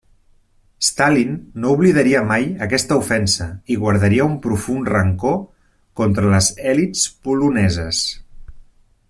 Stalin 0.85 1.35
no 1.65 1.73
oblidaria 1.75 2.23
mai 2.31 2.47
aquesta 2.67 2.97
ofensa 3.03 3.47
i 3.75 3.77
guardaria 3.83 4.27
un 4.31 4.35
profund 4.47 4.91
rancor 4.95 5.37
contra 6.01 6.33
les 6.35 6.51
elits 6.75 7.05
poloneses. 7.29 8.03